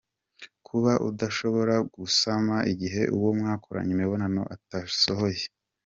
Kuba 0.67 0.91
udashobora 1.09 1.75
gusama 1.95 2.55
igihe 2.71 3.01
uwo 3.15 3.29
mwakoranye 3.37 3.91
imibonano 3.95 4.41
atasohoye. 4.55 5.43